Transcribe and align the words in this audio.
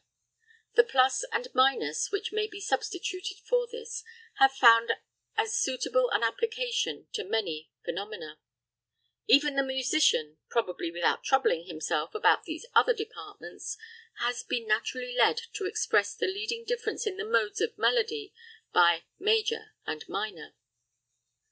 The 0.73 0.83
plus 0.83 1.23
and 1.31 1.47
minus 1.53 2.11
which 2.11 2.31
may 2.33 2.47
be 2.47 2.59
substituted 2.59 3.37
for 3.37 3.67
this, 3.71 4.03
have 4.39 4.51
found 4.51 4.93
as 5.37 5.53
suitable 5.55 6.09
an 6.09 6.23
application 6.23 7.05
to 7.13 7.23
many 7.23 7.69
phenomena; 7.85 8.39
even 9.27 9.55
the 9.55 9.61
musician, 9.61 10.39
probably 10.49 10.89
without 10.89 11.23
troubling 11.23 11.67
himself 11.67 12.15
about 12.15 12.45
these 12.45 12.65
other 12.73 12.95
departments, 12.95 13.77
has 14.21 14.41
been 14.41 14.65
naturally 14.67 15.13
led 15.15 15.39
to 15.53 15.65
express 15.67 16.15
the 16.15 16.25
leading 16.25 16.65
difference 16.65 17.05
in 17.05 17.17
the 17.17 17.23
modes 17.23 17.61
of 17.61 17.77
melody 17.77 18.33
by 18.73 19.03
major 19.19 19.75
and 19.85 20.09
minor. 20.09 20.55